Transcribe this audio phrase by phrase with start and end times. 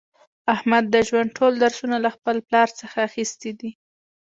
[0.55, 3.71] احمد د ژوند ټول درسونه له خپل پلار څخه اخیستي دي.